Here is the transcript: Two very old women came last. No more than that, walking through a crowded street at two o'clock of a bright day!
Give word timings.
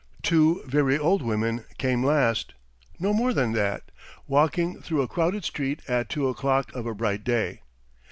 Two 0.23 0.63
very 0.65 0.97
old 0.97 1.21
women 1.21 1.63
came 1.77 2.03
last. 2.03 2.55
No 2.97 3.13
more 3.13 3.33
than 3.35 3.51
that, 3.51 3.91
walking 4.25 4.81
through 4.81 5.03
a 5.03 5.07
crowded 5.07 5.43
street 5.45 5.83
at 5.87 6.09
two 6.09 6.27
o'clock 6.27 6.75
of 6.75 6.87
a 6.87 6.95
bright 6.95 7.23
day! 7.23 7.61